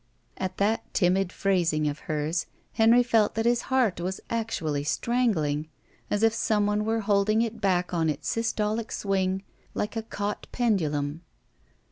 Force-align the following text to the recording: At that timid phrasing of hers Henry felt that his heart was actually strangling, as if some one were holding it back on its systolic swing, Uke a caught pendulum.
At 0.35 0.57
that 0.57 0.91
timid 0.95 1.31
phrasing 1.31 1.87
of 1.87 1.99
hers 2.09 2.47
Henry 2.73 3.03
felt 3.03 3.35
that 3.35 3.45
his 3.45 3.61
heart 3.69 4.01
was 4.01 4.19
actually 4.31 4.83
strangling, 4.83 5.67
as 6.09 6.23
if 6.23 6.33
some 6.33 6.65
one 6.65 6.85
were 6.85 7.01
holding 7.01 7.43
it 7.43 7.61
back 7.61 7.93
on 7.93 8.09
its 8.09 8.27
systolic 8.27 8.91
swing, 8.91 9.43
Uke 9.75 9.95
a 9.97 10.01
caught 10.01 10.47
pendulum. 10.51 11.21